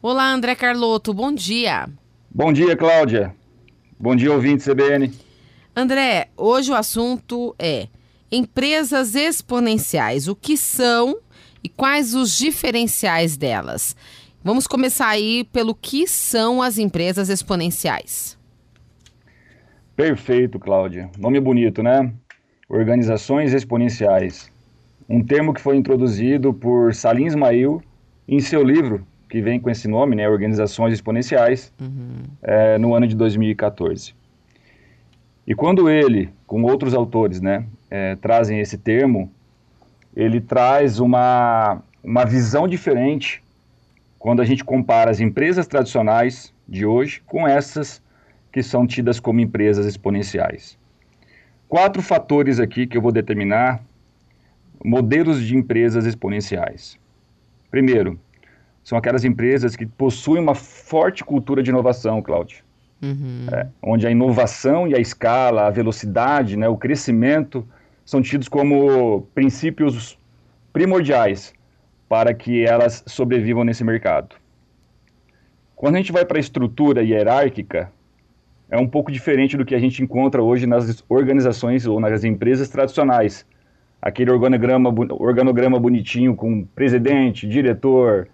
Olá, 0.00 0.32
André 0.32 0.54
Carlotto, 0.54 1.12
bom 1.12 1.32
dia. 1.32 1.88
Bom 2.30 2.52
dia, 2.52 2.76
Cláudia. 2.76 3.34
Bom 3.98 4.14
dia, 4.14 4.32
ouvinte 4.32 4.62
CBN. 4.62 5.12
André, 5.74 6.28
hoje 6.36 6.70
o 6.70 6.76
assunto 6.76 7.52
é 7.58 7.88
empresas 8.30 9.16
exponenciais. 9.16 10.28
O 10.28 10.36
que 10.36 10.56
são 10.56 11.18
e 11.64 11.68
quais 11.68 12.14
os 12.14 12.38
diferenciais 12.38 13.36
delas? 13.36 13.96
Vamos 14.40 14.68
começar 14.68 15.08
aí 15.08 15.42
pelo 15.52 15.74
que 15.74 16.06
são 16.06 16.62
as 16.62 16.78
empresas 16.78 17.28
exponenciais. 17.28 18.38
Perfeito, 19.96 20.60
Cláudia. 20.60 21.10
Nome 21.18 21.40
bonito, 21.40 21.82
né? 21.82 22.14
Organizações 22.68 23.52
exponenciais. 23.52 24.48
Um 25.08 25.24
termo 25.24 25.52
que 25.52 25.60
foi 25.60 25.76
introduzido 25.76 26.54
por 26.54 26.94
Salim 26.94 27.26
Ismail 27.26 27.82
em 28.28 28.38
seu 28.38 28.62
livro, 28.62 29.04
que 29.28 29.40
vem 29.40 29.60
com 29.60 29.70
esse 29.70 29.86
nome, 29.86 30.16
né? 30.16 30.28
Organizações 30.28 30.94
Exponenciais, 30.94 31.72
uhum. 31.80 32.22
é, 32.42 32.78
no 32.78 32.94
ano 32.94 33.06
de 33.06 33.14
2014. 33.14 34.14
E 35.46 35.54
quando 35.54 35.88
ele, 35.88 36.30
com 36.46 36.62
outros 36.62 36.94
autores, 36.94 37.40
né, 37.40 37.64
é, 37.90 38.16
trazem 38.16 38.60
esse 38.60 38.76
termo, 38.76 39.32
ele 40.14 40.40
traz 40.40 40.98
uma, 40.98 41.82
uma 42.02 42.24
visão 42.24 42.68
diferente 42.68 43.42
quando 44.18 44.42
a 44.42 44.44
gente 44.44 44.64
compara 44.64 45.10
as 45.10 45.20
empresas 45.20 45.66
tradicionais 45.66 46.52
de 46.68 46.84
hoje 46.84 47.22
com 47.24 47.46
essas 47.46 48.02
que 48.52 48.62
são 48.62 48.86
tidas 48.86 49.20
como 49.20 49.40
empresas 49.40 49.86
exponenciais. 49.86 50.76
Quatro 51.68 52.02
fatores 52.02 52.58
aqui 52.58 52.86
que 52.86 52.96
eu 52.96 53.02
vou 53.02 53.12
determinar 53.12 53.80
modelos 54.84 55.40
de 55.42 55.56
empresas 55.56 56.04
exponenciais. 56.04 56.98
Primeiro, 57.70 58.18
são 58.88 58.96
aquelas 58.96 59.22
empresas 59.22 59.76
que 59.76 59.84
possuem 59.84 60.42
uma 60.42 60.54
forte 60.54 61.22
cultura 61.22 61.62
de 61.62 61.68
inovação, 61.68 62.22
Cláudio. 62.22 62.64
Uhum. 63.02 63.44
É, 63.52 63.66
onde 63.82 64.06
a 64.06 64.10
inovação 64.10 64.88
e 64.88 64.94
a 64.94 64.98
escala, 64.98 65.66
a 65.66 65.70
velocidade, 65.70 66.56
né, 66.56 66.70
o 66.70 66.76
crescimento 66.78 67.68
são 68.02 68.22
tidos 68.22 68.48
como 68.48 69.28
princípios 69.34 70.18
primordiais 70.72 71.52
para 72.08 72.32
que 72.32 72.64
elas 72.64 73.04
sobrevivam 73.06 73.62
nesse 73.62 73.84
mercado. 73.84 74.36
Quando 75.76 75.96
a 75.96 75.98
gente 75.98 76.10
vai 76.10 76.24
para 76.24 76.38
a 76.38 76.40
estrutura 76.40 77.02
hierárquica, 77.02 77.92
é 78.70 78.78
um 78.78 78.88
pouco 78.88 79.12
diferente 79.12 79.54
do 79.54 79.66
que 79.66 79.74
a 79.74 79.78
gente 79.78 80.02
encontra 80.02 80.42
hoje 80.42 80.66
nas 80.66 81.04
organizações 81.10 81.86
ou 81.86 82.00
nas 82.00 82.24
empresas 82.24 82.70
tradicionais. 82.70 83.44
Aquele 84.00 84.30
organograma, 84.30 84.88
organograma 85.10 85.78
bonitinho 85.78 86.34
com 86.34 86.64
presidente, 86.64 87.46
diretor, 87.46 88.28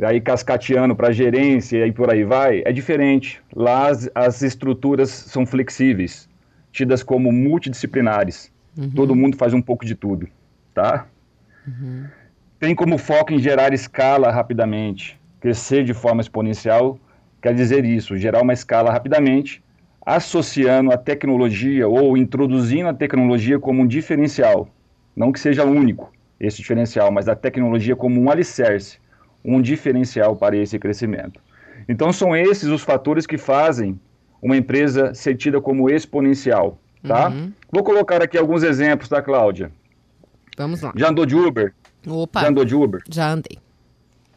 aí 0.00 0.20
cascateando 0.20 0.96
para 0.96 1.12
gerência 1.12 1.86
e 1.86 1.92
por 1.92 2.10
aí 2.10 2.24
vai, 2.24 2.62
é 2.64 2.72
diferente. 2.72 3.40
Lá 3.54 3.88
as, 3.88 4.10
as 4.14 4.42
estruturas 4.42 5.10
são 5.10 5.44
flexíveis, 5.44 6.28
tidas 6.70 7.02
como 7.02 7.30
multidisciplinares. 7.30 8.52
Uhum. 8.76 8.90
Todo 8.90 9.14
mundo 9.14 9.36
faz 9.36 9.52
um 9.52 9.60
pouco 9.60 9.84
de 9.84 9.94
tudo, 9.94 10.28
tá? 10.74 11.06
Uhum. 11.66 12.06
Tem 12.58 12.74
como 12.74 12.96
foco 12.96 13.32
em 13.32 13.38
gerar 13.38 13.74
escala 13.74 14.30
rapidamente. 14.30 15.20
Crescer 15.40 15.84
de 15.84 15.92
forma 15.92 16.20
exponencial 16.20 16.98
quer 17.42 17.52
dizer 17.52 17.84
isso, 17.84 18.16
gerar 18.16 18.40
uma 18.40 18.52
escala 18.52 18.92
rapidamente, 18.92 19.62
associando 20.06 20.92
a 20.92 20.96
tecnologia 20.96 21.88
ou 21.88 22.16
introduzindo 22.16 22.88
a 22.88 22.94
tecnologia 22.94 23.58
como 23.58 23.82
um 23.82 23.86
diferencial. 23.86 24.68
Não 25.14 25.32
que 25.32 25.40
seja 25.40 25.64
único 25.64 26.12
esse 26.38 26.58
diferencial, 26.58 27.10
mas 27.10 27.28
a 27.28 27.34
tecnologia 27.34 27.96
como 27.96 28.20
um 28.20 28.30
alicerce 28.30 28.98
um 29.44 29.60
diferencial 29.60 30.36
para 30.36 30.56
esse 30.56 30.78
crescimento. 30.78 31.40
Então, 31.88 32.12
são 32.12 32.36
esses 32.36 32.68
os 32.68 32.82
fatores 32.82 33.26
que 33.26 33.36
fazem 33.36 33.98
uma 34.40 34.56
empresa 34.56 35.14
ser 35.14 35.36
tida 35.36 35.60
como 35.60 35.90
exponencial, 35.90 36.78
tá? 37.06 37.28
Uhum. 37.28 37.52
Vou 37.70 37.82
colocar 37.82 38.22
aqui 38.22 38.36
alguns 38.36 38.62
exemplos, 38.62 39.08
tá, 39.08 39.22
Cláudia? 39.22 39.70
Vamos 40.56 40.80
lá. 40.80 40.92
Já 40.96 41.10
andou 41.10 41.26
de 41.26 41.34
Uber? 41.34 41.72
Opa. 42.06 42.40
Já 42.40 42.48
andou 42.48 42.64
de 42.64 42.74
Uber? 42.74 43.02
Já 43.08 43.30
andei. 43.30 43.58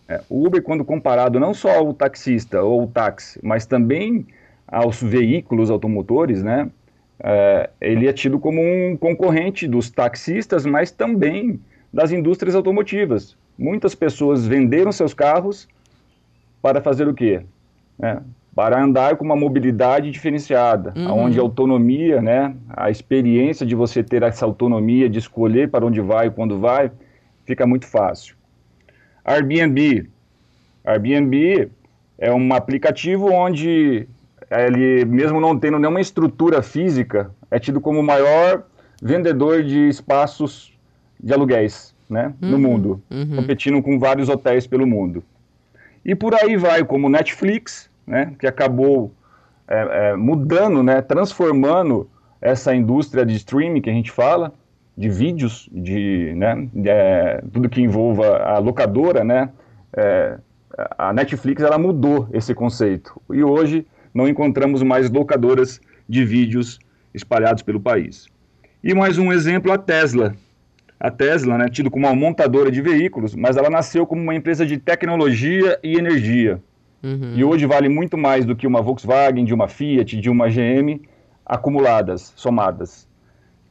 É, 0.08 0.22
o 0.30 0.46
Uber, 0.46 0.62
quando 0.62 0.86
comparado 0.86 1.40
não 1.40 1.54
só 1.54 1.72
ao 1.72 1.94
taxista 1.94 2.62
ou 2.62 2.84
o 2.84 2.88
táxi, 2.88 3.40
mas 3.42 3.66
também 3.66 4.28
aos 4.68 5.02
veículos 5.02 5.72
automotores, 5.72 6.44
né? 6.44 6.70
É, 7.20 7.70
ele 7.82 8.08
é 8.08 8.14
tido 8.14 8.40
como 8.40 8.62
um 8.62 8.96
concorrente 8.98 9.68
dos 9.68 9.90
taxistas, 9.90 10.66
mas 10.66 10.92
também 10.92 11.60
das 11.92 12.12
indústrias 12.12 12.56
automotivas. 12.56 13.38
Muitas 13.58 13.96
pessoas 13.96 14.46
venderam 14.46 14.92
seus 14.92 15.14
carros 15.14 15.68
para 16.62 16.82
fazer 16.82 17.08
o 17.08 17.14
quê? 17.14 17.42
É, 18.02 18.20
para 18.54 18.82
andar 18.82 19.16
com 19.16 19.24
uma 19.24 19.36
mobilidade 19.36 20.12
diferenciada, 20.12 20.94
uhum. 20.96 21.26
onde 21.26 21.40
a 21.40 21.42
autonomia, 21.42 22.22
né, 22.22 22.56
a 22.70 22.90
experiência 22.90 23.66
de 23.66 23.76
você 23.76 24.04
ter 24.04 24.24
essa 24.24 24.46
autonomia 24.46 25.10
de 25.10 25.20
escolher 25.20 25.70
para 25.70 25.86
onde 25.86 26.02
vai 26.02 26.28
e 26.28 26.32
quando 26.32 26.60
vai, 26.60 26.92
fica 27.46 27.66
muito 27.66 27.88
fácil. 27.88 28.36
Airbnb. 29.24 30.10
Airbnb 30.84 31.70
é 32.18 32.32
um 32.34 32.54
aplicativo 32.54 33.32
onde 33.32 34.08
ele, 34.52 35.06
mesmo 35.06 35.40
não 35.40 35.58
tendo 35.58 35.80
nenhuma 35.80 36.02
estrutura 36.02 36.62
física, 36.62 37.32
é 37.50 37.58
tido 37.58 37.80
como 37.80 38.00
o 38.00 38.04
maior 38.04 38.64
vendedor 39.02 39.64
de 39.64 39.90
espaços 39.90 40.78
de 41.22 41.34
aluguéis 41.34 41.95
né, 42.10 42.34
uhum, 42.42 42.50
no 42.52 42.60
mundo, 42.60 43.02
uhum. 43.10 43.36
competindo 43.38 43.82
com 43.82 44.00
vários 44.00 44.30
hotéis 44.30 44.68
pelo 44.68 44.86
mundo. 44.86 45.24
E 46.04 46.14
por 46.14 46.36
aí 46.36 46.56
vai, 46.56 46.84
como 46.84 47.10
Netflix, 47.10 47.90
né, 48.06 48.34
que 48.38 48.46
acabou 48.46 49.12
é, 49.68 50.12
é, 50.12 50.16
mudando, 50.16 50.84
né, 50.84 51.02
transformando 51.02 52.10
essa 52.40 52.76
indústria 52.76 53.26
de 53.26 53.36
streaming 53.36 53.82
que 53.82 53.90
a 53.90 53.94
gente 53.94 54.12
fala, 54.12 54.54
de 54.98 55.10
vídeos, 55.10 55.68
de, 55.72 56.34
né, 56.36 56.68
de 56.74 56.90
é, 56.90 57.44
tudo 57.52 57.68
que 57.68 57.82
envolva 57.82 58.38
a 58.38 58.60
locadora, 58.60 59.24
né, 59.24 59.50
é, 59.94 60.38
a 60.98 61.14
Netflix 61.14 61.64
ela 61.64 61.78
mudou 61.78 62.28
esse 62.34 62.54
conceito 62.54 63.20
e 63.34 63.44
hoje 63.44 63.86
não 64.14 64.28
encontramos 64.28 64.84
mais 64.84 65.10
locadoras 65.10 65.82
de 66.08 66.24
vídeos 66.24 66.80
espalhados 67.14 67.64
pelo 67.64 67.80
país. 67.80 68.28
E 68.84 68.94
mais 68.94 69.18
um 69.18 69.32
exemplo, 69.32 69.72
a 69.72 69.78
Tesla, 69.78 70.36
a 71.00 71.12
Tesla, 71.12 71.58
né, 71.58 71.70
tido 71.70 71.92
como 71.92 72.08
uma 72.08 72.16
montadora 72.16 72.72
de 72.72 72.82
veículos, 72.82 73.36
mas 73.36 73.58
ela 73.58 73.70
nasceu 73.70 74.06
como 74.06 74.22
uma 74.22 74.36
empresa 74.36 74.66
de 74.66 74.78
tecnologia 74.78 75.80
e 75.84 75.98
energia. 75.98 76.62
Uhum. 77.04 77.34
E 77.36 77.44
hoje 77.44 77.66
vale 77.66 77.90
muito 77.90 78.18
mais 78.18 78.46
do 78.46 78.56
que 78.56 78.66
uma 78.66 78.82
Volkswagen, 78.82 79.46
de 79.46 79.54
uma 79.54 79.68
Fiat, 79.68 80.20
de 80.20 80.30
uma 80.30 80.48
GM, 80.50 81.02
acumuladas, 81.46 82.34
somadas. 82.36 83.08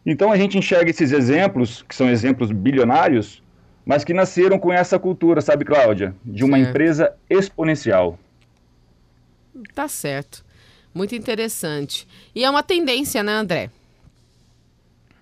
Então 0.07 0.31
a 0.31 0.37
gente 0.37 0.59
enxerga 0.59 0.91
esses 0.91 1.13
exemplos, 1.13 1.83
que 1.83 1.95
são 1.95 2.09
exemplos 2.09 2.53
bilionários, 2.53 3.43
mas 3.85 4.05
que 4.05 4.15
nasceram 4.15 4.59
com 4.59 4.73
essa 4.73 4.99
cultura, 4.99 5.41
sabe, 5.41 5.65
Cláudia? 5.65 6.15
De 6.25 6.45
uma 6.45 6.57
certo. 6.57 6.71
empresa 6.71 7.13
exponencial. 7.29 8.19
Tá 9.75 9.89
certo. 9.89 10.45
Muito 10.95 11.15
interessante. 11.15 12.07
E 12.35 12.45
é 12.45 12.51
uma 12.51 12.63
tendência, 12.63 13.23
né, 13.23 13.33
André? 13.33 13.71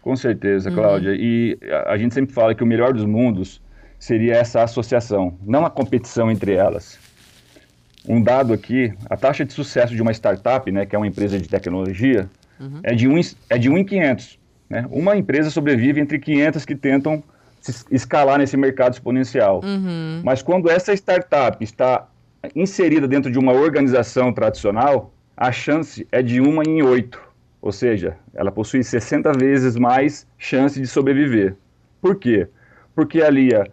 Com 0.02 0.16
certeza, 0.16 0.68
uhum. 0.68 0.74
Cláudia. 0.74 1.10
Uhum. 1.12 1.16
E 1.18 1.58
a, 1.70 1.92
a, 1.92 1.96
gente 1.96 2.12
sempre 2.12 2.34
fala 2.34 2.54
que 2.54 2.62
o 2.62 2.66
melhor 2.66 2.92
dos 2.92 3.04
mundos 3.04 3.62
seria 3.98 4.34
essa 4.34 4.62
associação, 4.62 5.38
não 5.46 5.64
a 5.64 5.70
competição 5.70 6.30
entre 6.30 6.52
elas. 6.52 6.98
Um 8.06 8.20
dado 8.20 8.52
aqui, 8.52 8.92
a 9.08 9.16
taxa 9.16 9.44
de 9.44 9.52
sucesso 9.52 9.94
de 9.94 10.02
uma 10.02 10.10
startup, 10.12 10.70
né, 10.72 10.84
que 10.84 10.96
é 10.96 10.98
uma 10.98 11.06
empresa 11.06 11.38
de 11.38 11.48
tecnologia, 11.48 12.28
uhum. 12.58 12.80
é 12.82 12.94
de 12.94 13.06
1 13.06 13.20
é 13.48 13.58
de 13.58 13.70
um 13.70 13.78
em 13.78 13.84
500. 13.84 14.38
Né? 14.68 14.84
Uma 14.90 15.16
empresa 15.16 15.50
sobrevive 15.50 16.00
entre 16.00 16.18
500 16.18 16.64
que 16.64 16.74
tentam 16.74 17.22
escalar 17.92 18.38
nesse 18.38 18.56
mercado 18.56 18.94
exponencial. 18.94 19.60
Uhum. 19.62 20.20
Mas 20.24 20.42
quando 20.42 20.68
essa 20.68 20.92
startup 20.92 21.62
está 21.62 22.08
inserida 22.56 23.06
dentro 23.06 23.30
de 23.30 23.38
uma 23.38 23.52
organização 23.52 24.32
tradicional, 24.32 25.14
a 25.36 25.52
chance 25.52 26.06
é 26.10 26.22
de 26.22 26.40
uma 26.40 26.64
em 26.64 26.82
oito. 26.82 27.20
Ou 27.62 27.70
seja, 27.70 28.16
ela 28.34 28.50
possui 28.50 28.82
60 28.82 29.32
vezes 29.34 29.76
mais 29.76 30.26
chance 30.36 30.80
de 30.80 30.86
sobreviver. 30.86 31.56
Por 32.00 32.16
quê? 32.16 32.48
Porque 32.92 33.22
alia 33.22 33.64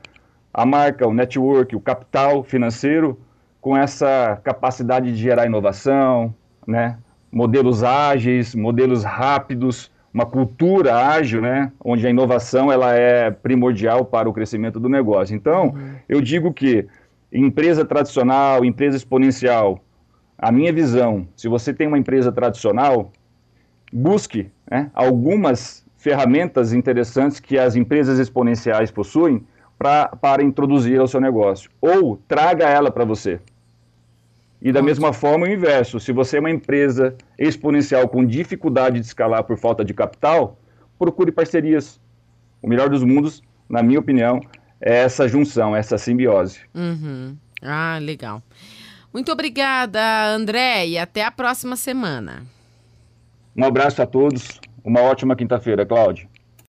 a 0.54 0.64
marca, 0.64 1.08
o 1.08 1.14
network, 1.14 1.76
o 1.76 1.80
capital 1.80 2.44
financeiro 2.44 3.20
com 3.60 3.76
essa 3.76 4.40
capacidade 4.44 5.12
de 5.12 5.18
gerar 5.18 5.48
inovação, 5.48 6.34
né? 6.68 7.00
modelos 7.32 7.84
ágeis, 7.84 8.54
modelos 8.54 9.04
rápidos, 9.04 9.92
uma 10.14 10.26
cultura 10.26 10.96
ágil, 11.08 11.42
né? 11.42 11.72
onde 11.84 12.06
a 12.06 12.10
inovação 12.12 12.72
ela 12.72 12.94
é 12.94 13.32
primordial 13.32 14.06
para 14.06 14.30
o 14.30 14.34
crescimento 14.34 14.80
do 14.80 14.88
negócio. 14.88 15.36
Então, 15.36 15.70
uhum. 15.70 15.96
eu 16.08 16.22
digo 16.22 16.54
que 16.54 16.88
empresa 17.34 17.84
tradicional, 17.84 18.64
empresa 18.64 18.96
exponencial, 18.96 19.84
a 20.38 20.52
minha 20.52 20.72
visão, 20.72 21.28
se 21.36 21.50
você 21.50 21.74
tem 21.74 21.88
uma 21.88 21.98
empresa 21.98 22.32
tradicional, 22.32 23.12
busque 23.92 24.50
né, 24.70 24.90
algumas 24.94 25.86
ferramentas 25.98 26.74
interessantes 26.74 27.40
que 27.40 27.58
as 27.58 27.76
empresas 27.76 28.20
exponenciais 28.20 28.90
possuem 28.90 29.46
pra, 29.78 30.08
para 30.08 30.44
introduzir 30.44 31.00
ao 31.00 31.08
seu 31.08 31.20
negócio. 31.22 31.70
Ou 31.82 32.18
traga 32.28 32.68
ela 32.68 32.92
para 32.92 33.06
você. 33.06 33.40
E 34.62 34.72
da 34.72 34.82
mesma 34.82 35.14
forma 35.14 35.46
o 35.46 35.50
inverso, 35.50 36.00
se 36.00 36.12
você 36.12 36.38
é 36.38 36.40
uma 36.40 36.52
empresa 36.52 37.16
exponencial 37.38 38.08
com 38.10 38.26
dificuldade 38.26 39.00
de 39.00 39.06
escalar 39.06 39.44
por 39.44 39.58
falta 39.58 39.86
de 39.86 39.94
capital, 39.94 40.60
procure 40.98 41.32
parcerias. 41.32 42.00
O 42.62 42.68
melhor 42.68 42.90
dos 42.90 43.04
mundos, 43.04 43.42
na 43.70 43.82
minha 43.82 44.00
opinião, 44.00 44.42
é 44.82 44.98
essa 44.98 45.30
junção, 45.30 45.74
essa 45.74 45.98
simbiose. 45.98 46.60
Uhum. 46.76 47.38
Ah, 47.62 47.98
legal. 48.02 48.44
Muito 49.14 49.32
obrigada, 49.32 50.28
André, 50.28 50.88
e 50.88 50.98
até 50.98 51.24
a 51.24 51.32
próxima 51.32 51.78
semana. 51.78 52.44
Um 53.56 53.64
abraço 53.64 54.02
a 54.02 54.06
todos, 54.08 54.60
uma 54.84 55.02
ótima 55.02 55.36
quinta-feira, 55.36 55.86
Cláudio. 55.86 56.30